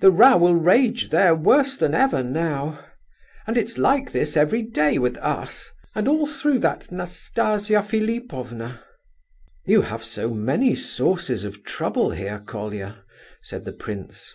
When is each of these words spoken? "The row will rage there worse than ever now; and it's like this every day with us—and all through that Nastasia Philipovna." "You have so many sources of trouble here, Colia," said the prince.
"The 0.00 0.10
row 0.10 0.36
will 0.36 0.54
rage 0.56 1.08
there 1.08 1.34
worse 1.34 1.78
than 1.78 1.94
ever 1.94 2.22
now; 2.22 2.84
and 3.46 3.56
it's 3.56 3.78
like 3.78 4.12
this 4.12 4.36
every 4.36 4.60
day 4.60 4.98
with 4.98 5.16
us—and 5.16 6.06
all 6.06 6.26
through 6.26 6.58
that 6.58 6.92
Nastasia 6.92 7.82
Philipovna." 7.82 8.80
"You 9.64 9.80
have 9.80 10.04
so 10.04 10.28
many 10.34 10.74
sources 10.76 11.42
of 11.44 11.64
trouble 11.64 12.10
here, 12.10 12.40
Colia," 12.40 13.02
said 13.40 13.64
the 13.64 13.72
prince. 13.72 14.34